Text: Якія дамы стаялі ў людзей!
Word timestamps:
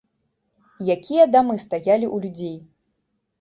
Якія 0.95 1.25
дамы 1.35 1.59
стаялі 1.67 2.05
ў 2.15 2.25
людзей! 2.25 2.57